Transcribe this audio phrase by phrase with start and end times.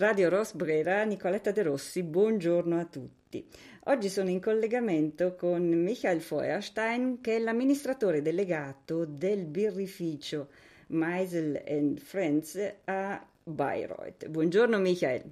[0.00, 3.46] Radio Ros Brera, Nicoletta De Rossi, buongiorno a tutti.
[3.84, 10.48] Oggi sono in collegamento con Michael Feuerstein, che è l'amministratore delegato del birrificio
[10.86, 14.26] Meisel Friends a Bayreuth.
[14.28, 15.30] Buongiorno Michael.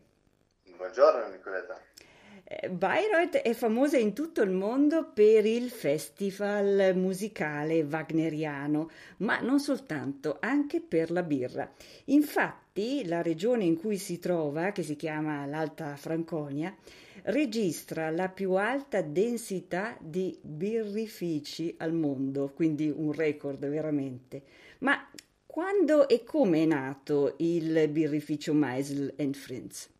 [0.77, 1.88] Buongiorno Nicoletta.
[2.71, 8.89] Bayreuth è famosa in tutto il mondo per il festival musicale wagneriano,
[9.19, 11.71] ma non soltanto, anche per la birra.
[12.07, 16.75] Infatti, la regione in cui si trova, che si chiama l'Alta Franconia,
[17.25, 24.43] registra la più alta densità di birrifici al mondo, quindi un record veramente.
[24.79, 25.07] Ma
[25.45, 29.97] quando e come è nato il birrificio Meisel Friends?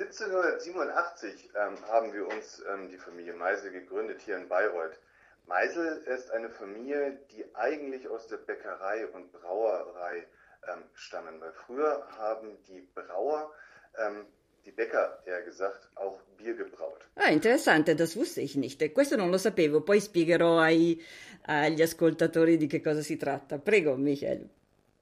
[0.00, 4.98] 1787 ähm, haben wir uns ähm, die Familie Meisel gegründet hier in Bayreuth.
[5.46, 10.26] Meisel ist eine Familie, die eigentlich aus der Bäckerei und Brauerei
[10.68, 13.52] ähm, stammen, weil früher haben die Brauer,
[13.98, 14.24] ähm,
[14.64, 17.00] die Bäcker eher gesagt, auch Bier gebraut.
[17.16, 18.82] Ah, interessante, das wusste ich nicht.
[18.94, 20.98] Questo non lo sapevo, poi spiegherò ai,
[21.42, 23.58] agli ascoltatori di che cosa si tratta.
[23.58, 24.48] Prego, Michael,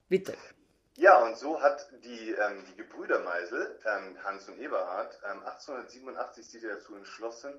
[0.08, 0.57] bitte.
[0.98, 6.44] Ja, und so hat die, ähm, die Gebrüder Meisel, ähm, Hans und Eberhard, ähm, 1887
[6.44, 7.54] sich dazu entschlossen,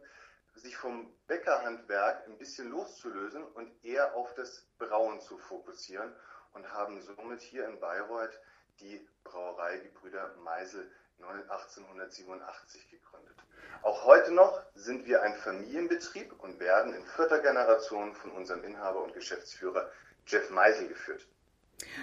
[0.56, 6.14] sich vom Bäckerhandwerk ein bisschen loszulösen und eher auf das Brauen zu fokussieren
[6.52, 8.38] und haben somit hier in Bayreuth
[8.82, 13.38] die Brauerei Gebrüder Meisel 1887 gegründet.
[13.84, 19.02] Auch heute noch sind wir ein Familienbetrieb und werden in vierter Generation von unserem Inhaber
[19.02, 19.90] und Geschäftsführer
[20.26, 21.26] Jeff Meisel geführt.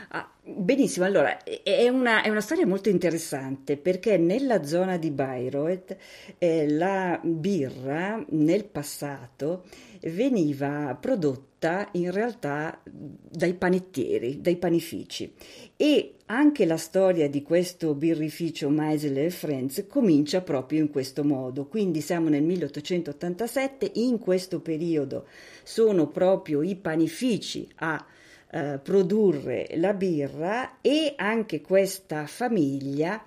[0.08, 5.96] Ah, benissimo, allora è una, è una, storia molto interessante perché nella zona di Bayreuth
[6.38, 9.64] eh, la birra nel passato
[10.02, 15.32] veniva prodotta in realtà dai panettieri, dai panifici.
[15.76, 22.00] E anche la storia di questo birrificio Meisel Friends comincia proprio in questo modo, quindi
[22.00, 25.26] siamo nel 1887, in questo periodo
[25.62, 28.04] sono proprio i panifici a
[28.50, 33.22] eh, produrre la birra e anche questa famiglia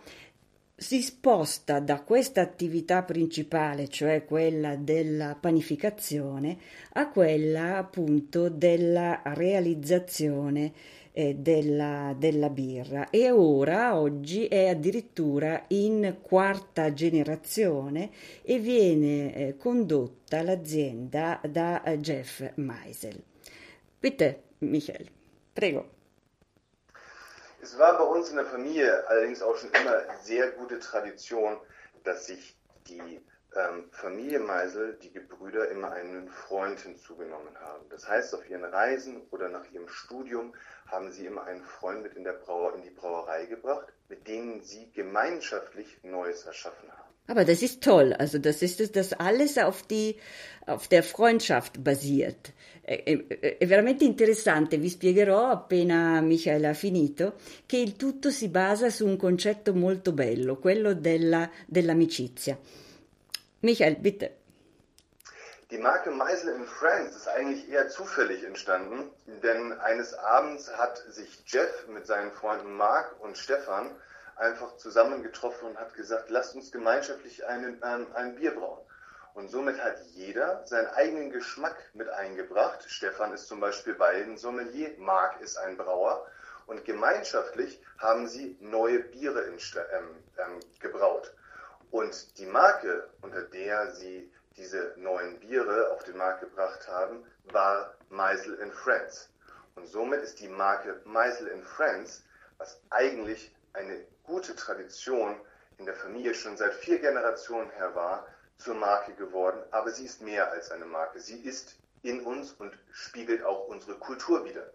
[0.79, 6.57] si sposta da questa attività principale, cioè quella della panificazione,
[6.93, 10.71] a quella appunto della realizzazione
[11.11, 18.09] eh, della, della, birra e ora, oggi, è addirittura in quarta generazione
[18.41, 23.21] e viene eh, condotta l'azienda da eh, Jeff Meisel.
[23.99, 25.07] Bitte, Michael,
[25.55, 25.85] prego.
[27.61, 31.57] Es war bei uns in der Familie allerdings auch schon immer sehr gute Tradition,
[32.03, 33.21] dass sich die
[33.55, 37.87] ähm, Familie Meisel, die Gebrüder, immer einen Freund hinzugenommen haben.
[37.89, 40.53] Das heißt, auf ihren Reisen oder nach ihrem Studium
[40.87, 44.91] haben sie immer einen Freund mit in, Brauer, in die Brauerei gebracht, mit denen sie
[44.91, 47.08] gemeinschaftlich Neues erschaffen haben.
[47.29, 48.13] Aber das ist toll.
[48.13, 50.17] Also das ist das alles auf die
[50.65, 52.53] auf der Freundschaft basiert.
[52.81, 57.35] È, è, è, veramente interessante, vi spiegherò appena Michael ha finito,
[57.67, 62.57] che il tutto si basa su un concetto molto bello, quello della, dell'amicizia.
[63.59, 64.37] Michael, bitte.
[65.69, 69.11] Die Marke Meisel in Friends ist eigentlich eher zufällig entstanden,
[69.43, 73.91] denn eines Abends hat sich Jeff mit seinen Freunden Mark und Stefan
[74.39, 78.79] einfach zusammengetroffen und hat gesagt, lasst uns gemeinschaftlich einen, ein, ein Bier brauen.
[79.33, 82.83] Und somit hat jeder seinen eigenen Geschmack mit eingebracht.
[82.87, 86.25] Stefan ist zum Beispiel Weinsommelier, Marc ist ein Brauer.
[86.65, 91.33] Und gemeinschaftlich haben sie neue Biere in, ähm, ähm, gebraut.
[91.91, 97.95] Und die Marke, unter der sie diese neuen Biere auf den Markt gebracht haben, war
[98.09, 99.29] Meisel Friends.
[99.75, 102.23] Und somit ist die Marke Meisel Friends,
[102.57, 105.35] was eigentlich eine gute Tradition
[105.79, 109.61] in der Familie schon seit vier Generationen her war, zur Marke geworden.
[109.71, 111.19] Aber sie ist mehr als eine Marke.
[111.19, 114.71] Sie ist in uns und spiegelt auch unsere Kultur wider.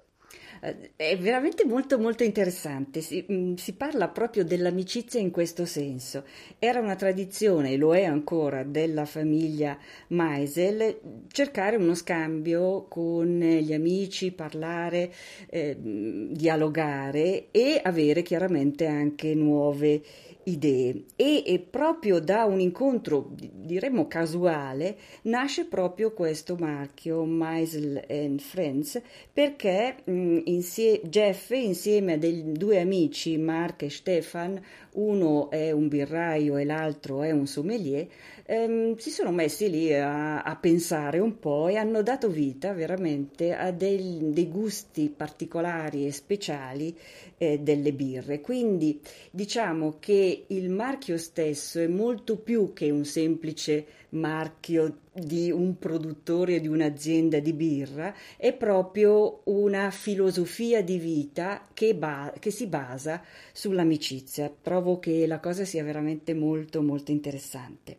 [0.61, 6.25] Eh, è veramente molto molto interessante, si, mm, si, parla proprio dell'amicizia in questo senso.
[6.59, 9.79] Era una tradizione, e lo è ancora, della famiglia
[10.09, 11.01] Meisel
[11.31, 15.13] cercare uno scambio con gli amici, parlare,
[15.51, 20.03] eh, dialogare e avere chiaramente anche nuove
[20.45, 29.01] idee e, proprio da un incontro diremmo casuale nasce proprio questo marchio Meisel and Friends
[29.33, 34.61] perché mh, insie- Jeff insieme a dei due amici Mark e Stefan
[34.93, 38.07] uno è un birraio e l'altro è un sommelier
[38.47, 43.55] ehm, si sono messi lì a, a, pensare un po' e hanno dato vita veramente
[43.55, 46.97] a dei, dei gusti particolari e speciali
[47.39, 48.41] eh, delle birre.
[48.41, 49.01] Quindi
[49.31, 56.61] diciamo che il marchio stesso è molto più che un semplice marchio di un produttore
[56.61, 63.23] di un'azienda di birra, è proprio una filosofia di vita che, ba- che si basa
[63.53, 64.53] sull'amicizia.
[64.63, 67.99] Trovo che la cosa sia veramente molto molto interessante.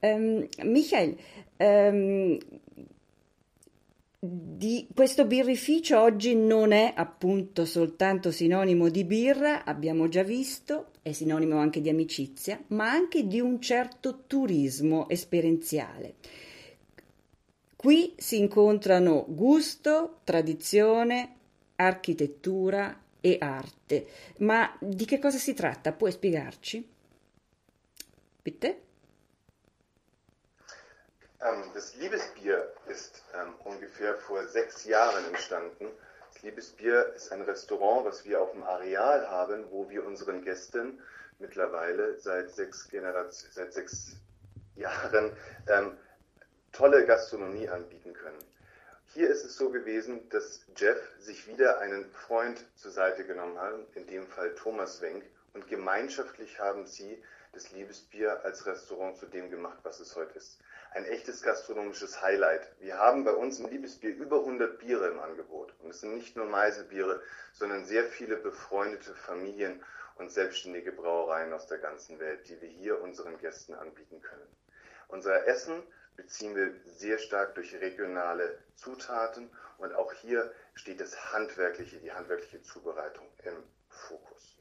[0.00, 1.16] Um, Michael,
[1.58, 2.38] um,
[4.24, 11.10] di questo birrificio oggi non è appunto soltanto sinonimo di birra, abbiamo già visto, è
[11.10, 16.14] sinonimo anche di amicizia, ma anche di un certo turismo esperienziale.
[17.74, 21.34] Qui si incontrano gusto, tradizione,
[21.74, 24.06] architettura e arte.
[24.38, 25.90] Ma di che cosa si tratta?
[25.90, 26.88] Puoi spiegarci?
[28.40, 28.82] Bitte?
[31.42, 35.88] Ähm, das Liebesbier ist ähm, ungefähr vor sechs Jahren entstanden.
[36.32, 41.00] Das Liebesbier ist ein Restaurant, was wir auf dem Areal haben, wo wir unseren Gästen
[41.40, 44.12] mittlerweile seit sechs, Generation, seit sechs
[44.76, 45.36] Jahren
[45.68, 45.96] ähm,
[46.70, 48.38] tolle Gastronomie anbieten können.
[49.12, 53.74] Hier ist es so gewesen, dass Jeff sich wieder einen Freund zur Seite genommen hat,
[53.94, 55.24] in dem Fall Thomas Wenk,
[55.54, 57.22] und gemeinschaftlich haben sie
[57.52, 60.58] das Liebesbier als Restaurant zu dem gemacht, was es heute ist
[60.94, 62.68] ein echtes gastronomisches Highlight.
[62.80, 65.72] Wir haben bei uns im Liebesbier über 100 Biere im Angebot.
[65.80, 67.22] Und es sind nicht nur Meiselbiere,
[67.52, 69.82] sondern sehr viele befreundete Familien
[70.16, 74.46] und selbstständige Brauereien aus der ganzen Welt, die wir hier unseren Gästen anbieten können.
[75.08, 75.82] Unser Essen
[76.16, 82.62] beziehen wir sehr stark durch regionale Zutaten und auch hier steht das handwerkliche, die handwerkliche
[82.62, 83.56] Zubereitung im
[83.88, 84.56] Fokus.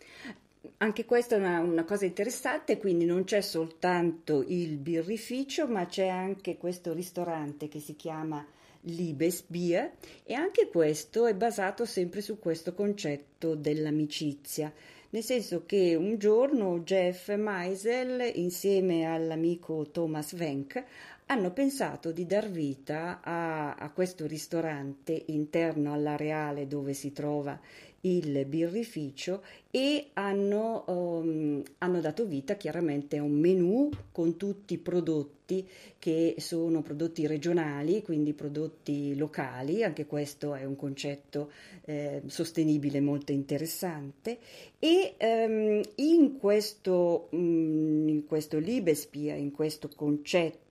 [0.77, 6.07] Anche questa è una, una, cosa interessante, quindi non c'è soltanto il birrificio, ma c'è
[6.07, 8.45] anche questo ristorante che si chiama
[8.81, 9.91] Liebesbier
[10.23, 14.71] e anche questo è basato sempre su questo concetto dell'amicizia.
[15.09, 20.83] Nel senso che un giorno Jeff Meisel insieme all'amico Thomas Wenck
[21.25, 27.59] hanno pensato di dar vita a, a questo ristorante interno all'areale dove si trova
[28.01, 34.77] il birrificio e hanno, um, hanno, dato vita chiaramente a un menù con tutti i
[34.77, 35.68] prodotti
[36.00, 41.51] che sono prodotti regionali, quindi prodotti locali, anche questo è un concetto
[41.86, 44.39] eh, sostenibile molto interessante.
[44.80, 50.69] E um, in, questo, um, in questo Libespia, in questo concetto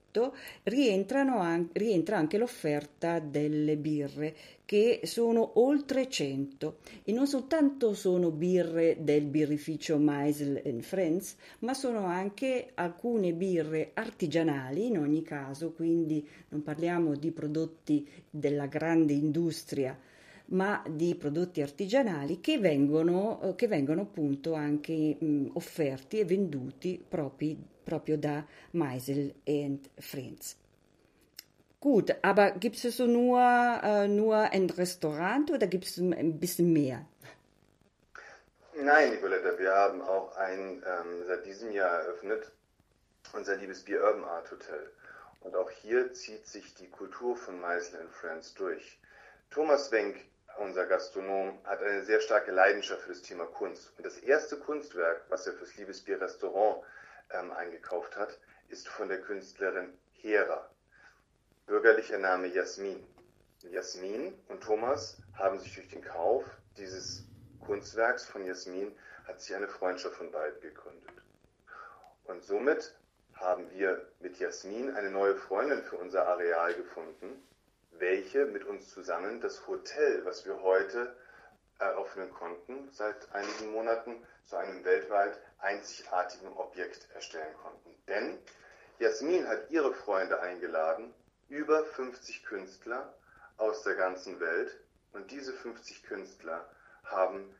[0.63, 4.35] rientra anche l'offerta delle birre
[4.65, 12.05] che sono oltre 100 e non soltanto sono birre del birrificio Meisel Friends, ma sono
[12.05, 19.97] anche alcune birre artigianali in ogni caso, quindi non parliamo di prodotti della grande industria,
[20.51, 27.57] ma di prodotti artigianali che vengono, che vengono appunto anche mh, offerti e venduti proprio,
[27.83, 29.33] proprio da Meisel
[29.97, 30.57] Friends.
[31.79, 37.07] Gut, aber gibt es nur, äh, nur ein Restaurant oder gibt es ein bisschen mehr?
[38.75, 42.51] Nein, Nicoletta, wir haben auch ein ähm, seit diesem Jahr eröffnet,
[43.33, 44.91] unser liebes Bier Urban Art Hotel.
[45.39, 48.99] Und auch hier zieht sich die Kultur von Meisel Friends durch.
[49.49, 50.17] Thomas Wenk,
[50.61, 53.91] unser Gastronom, hat eine sehr starke Leidenschaft für das Thema Kunst.
[53.97, 56.83] Und das erste Kunstwerk, was er fürs Liebesbier Restaurant
[57.31, 58.37] ähm, eingekauft hat,
[58.69, 60.69] ist von der Künstlerin Hera.
[61.65, 63.05] Bürgerlicher Name Jasmin.
[63.69, 66.43] Jasmin und Thomas haben sich durch den Kauf
[66.77, 67.23] dieses
[67.59, 68.95] Kunstwerks von Jasmin
[69.27, 71.11] hat sich eine Freundschaft von beiden gegründet.
[72.25, 72.95] Und somit
[73.33, 77.41] haben wir mit Jasmin eine neue Freundin für unser Areal gefunden,
[78.01, 81.15] welche mit uns zusammen das Hotel, was wir heute
[81.77, 87.95] eröffnen konnten, seit einigen Monaten zu einem weltweit einzigartigen Objekt erstellen konnten.
[88.07, 88.39] Denn
[88.97, 91.13] Jasmin hat ihre Freunde eingeladen,
[91.47, 93.15] über 50 Künstler
[93.57, 94.79] aus der ganzen Welt
[95.13, 96.67] und diese 50 Künstler
[97.03, 97.55] haben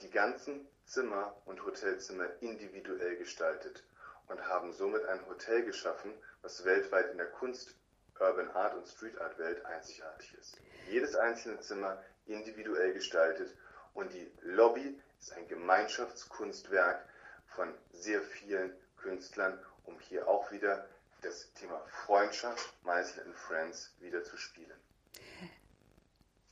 [0.00, 3.84] die ganzen Zimmer und Hotelzimmer individuell gestaltet
[4.26, 7.76] und haben somit ein Hotel geschaffen, was weltweit in der Kunst,
[8.20, 10.56] Urban Art und Street Art Welt einzigartig ist.
[10.90, 13.54] Jedes einzelne Zimmer individuell gestaltet
[13.94, 17.04] und die Lobby ist ein Gemeinschaftskunstwerk
[17.46, 20.86] von sehr vielen Künstlern, um hier auch wieder
[21.22, 24.76] das Thema Freundschaft, Meisel and Friends wieder zu spielen.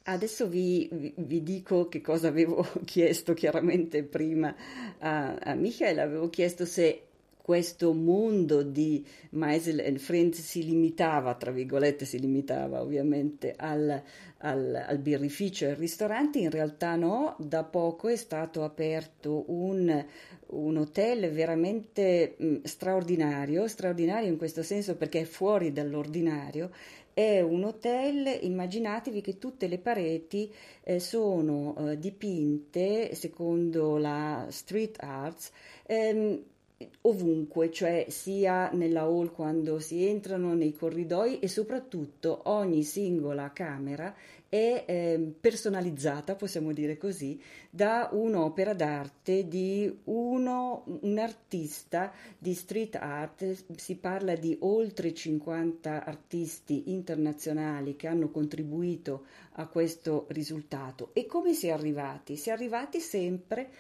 [0.04, 4.52] Adesso vi, vi, dico che cosa avevo chiesto chiaramente prima
[4.98, 7.11] a, a Michael, avevo chiesto se
[7.42, 14.00] questo mondo di Meisel and Friends si limitava, tra virgolette, si limitava ovviamente al,
[14.38, 20.04] al, al birrificio e al ristorante, in realtà no, da poco è stato aperto un,
[20.46, 26.70] un hotel veramente mh, straordinario, straordinario in questo senso perché è fuori dall'ordinario,
[27.14, 30.50] è un hotel, immaginatevi che tutte le pareti
[30.82, 35.50] eh, sono eh, dipinte secondo la street arts
[35.84, 36.42] ehm,
[37.02, 44.14] ovunque, cioè sia nella hall quando si entrano nei corridoi e soprattutto ogni singola camera
[44.52, 52.96] è eh, personalizzata, possiamo dire così, da un'opera d'arte di uno, un artista di street
[52.96, 53.64] art.
[53.76, 61.14] Si parla di oltre 50 artisti internazionali che hanno contribuito a questo risultato.
[61.14, 62.36] E come si è arrivati?
[62.36, 63.70] Si è arrivati sempre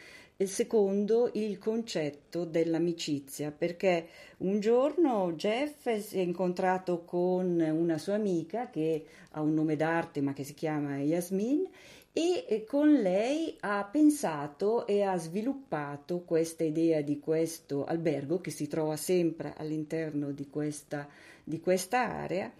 [0.46, 4.08] secondo il concetto dell'amicizia, perché
[4.38, 10.20] un giorno Jeff si è incontrato con una sua amica che ha un nome d'arte
[10.20, 11.68] ma che si chiama Yasmin
[12.14, 18.68] e con lei ha pensato e ha sviluppato questa idea di questo albergo che si
[18.68, 21.08] trova sempre all'interno di questa,
[21.42, 22.52] di questa area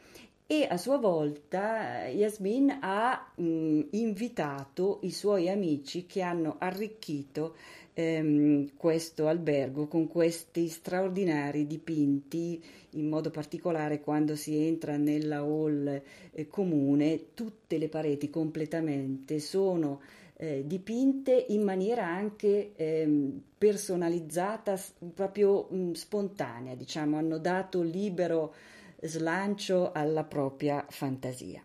[0.53, 7.55] e a sua volta Yasmin ha mh, invitato i suoi amici che hanno arricchito
[7.95, 16.03] ehm, questo albergo con questi straordinari dipinti, in modo particolare quando si entra nella hall
[16.33, 20.03] eh, comune, tutte le pareti completamente sono
[20.37, 24.79] eh, dipinte in maniera anche eh, personalizzata,
[25.15, 28.53] proprio mh, spontanea, diciamo, hanno dato libero
[29.03, 31.63] slancio alla propria fantasia.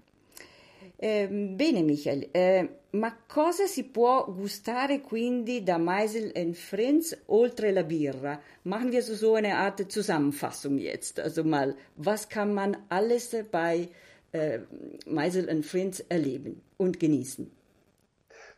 [1.00, 7.84] Eh, bene Michael, eh, ma cosa si può gustare quindi da Meisel Friends oltre la
[7.84, 8.42] Birra?
[8.64, 11.20] Machen wir so eine Art Zusammenfassung jetzt.
[11.20, 13.90] Also mal, was kann man alles bei
[14.32, 14.60] äh,
[15.06, 17.52] Meisel Friends erleben und genießen?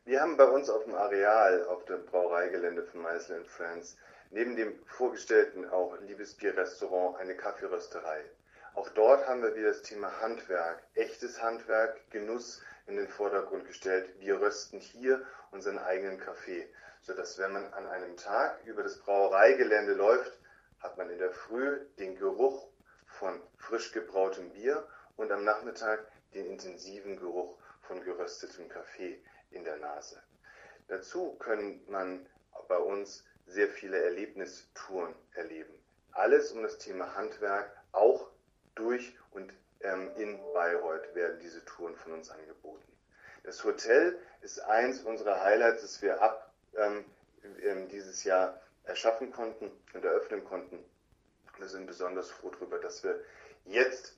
[0.06, 3.98] Wir haben bei uns auf dem Areal, auf dem Brauereigelände von Meisel Friends,
[4.32, 8.24] neben dem vorgestellten auch Liebesbierrestaurant eine Kaffeerösterei.
[8.76, 14.14] Auch dort haben wir wieder das Thema Handwerk, echtes Handwerk, Genuss in den Vordergrund gestellt.
[14.20, 16.68] Wir rösten hier unseren eigenen Kaffee,
[17.02, 20.40] sodass wenn man an einem Tag über das Brauereigelände läuft,
[20.80, 22.68] hat man in der Früh den Geruch
[23.08, 29.78] von frisch gebrautem Bier und am Nachmittag den intensiven Geruch von geröstetem Kaffee in der
[29.78, 30.22] Nase.
[30.88, 32.26] Dazu können man
[32.68, 35.74] bei uns sehr viele Erlebnistouren erleben.
[36.12, 38.29] Alles um das Thema Handwerk, auch
[38.80, 42.84] durch und ähm, in Bayreuth werden diese Touren von uns angeboten.
[43.44, 47.06] Das Hotel ist eins unserer Highlights, das wir ab ähm,
[47.90, 50.84] dieses Jahr erschaffen konnten und eröffnen konnten.
[51.58, 53.20] Wir sind besonders froh darüber, dass wir
[53.66, 54.18] jetzt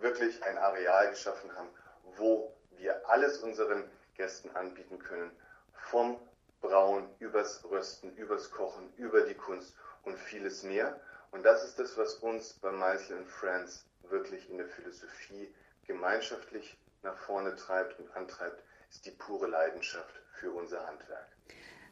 [0.00, 1.68] wirklich ein Areal geschaffen haben,
[2.16, 3.84] wo wir alles unseren
[4.16, 5.30] Gästen anbieten können.
[5.72, 6.18] Vom
[6.60, 9.74] Brauen, übers Rösten, übers Kochen, über die Kunst
[10.04, 11.00] und vieles mehr.
[11.30, 15.52] Und das ist das, was uns bei Meisel Friends wirklich in der Philosophie
[15.86, 21.28] gemeinschaftlich nach vorne treibt und antreibt, ist die pure Leidenschaft für unser Handwerk.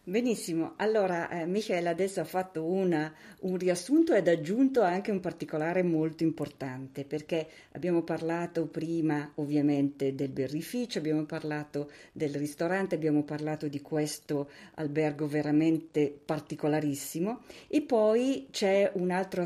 [0.08, 5.82] Benissimo, allora eh, Michele adesso ha fatto una, un riassunto ed aggiunto anche un particolare
[5.82, 13.66] molto importante perché abbiamo parlato prima ovviamente del birrificio, abbiamo parlato del ristorante, abbiamo parlato
[13.66, 19.42] di questo albergo veramente particolarissimo e poi c'è un altro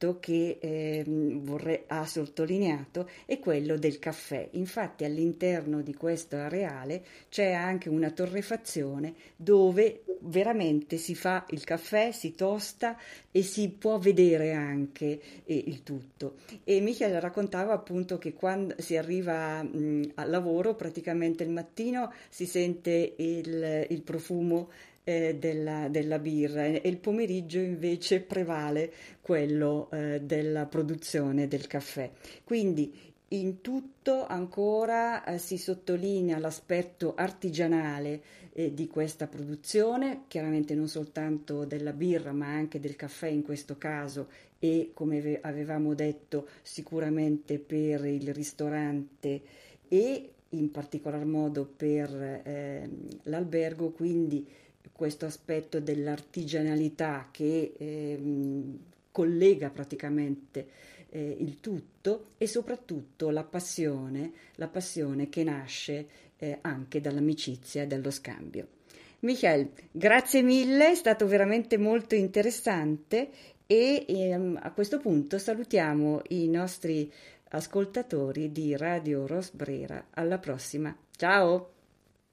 [0.00, 4.48] aspetto che eh, vorrei, ha sottolineato è quello del caffè.
[4.52, 12.12] Infatti all'interno di questo areale c'è anche una torrefazione dove veramente si fa il caffè,
[12.12, 12.96] si tosta
[13.30, 16.36] e si può vedere anche eh, il tutto.
[16.64, 22.46] E Michele raccontava appunto che quando si arriva mh, al lavoro, praticamente il mattino si
[22.46, 24.70] sente il, il profumo
[25.04, 26.64] eh, della, della, birra.
[26.64, 32.10] E il pomeriggio invece prevale quello eh, della produzione del caffè.
[32.44, 32.92] Quindi
[33.32, 41.64] in tutto ancora eh, si sottolinea l'aspetto artigianale eh, di questa produzione, chiaramente non soltanto
[41.64, 44.28] della birra ma anche del caffè in questo caso.
[44.58, 49.40] E come avevamo detto sicuramente per il ristorante
[49.88, 52.88] e in particolar modo per eh,
[53.22, 54.46] l'albergo, quindi
[54.92, 58.78] questo aspetto dell'artigianalità che ehm,
[59.10, 60.68] collega praticamente
[61.10, 66.06] eh, il tutto e soprattutto la passione, la passione che nasce
[66.36, 68.78] eh, anche dall'amicizia e dallo scambio.
[69.20, 73.30] Michael, grazie mille, è stato veramente molto interessante
[73.66, 77.12] e ehm, a questo punto salutiamo i nostri
[77.50, 80.06] ascoltatori di Radio Rosbrera.
[80.10, 80.96] Alla prossima.
[81.16, 81.72] Ciao.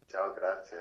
[0.08, 0.77] Ciao, grazie.